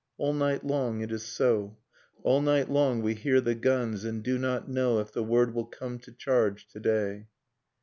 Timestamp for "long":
0.65-1.01, 2.71-3.03